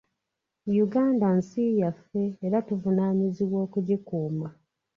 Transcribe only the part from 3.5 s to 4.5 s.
okugikuuma.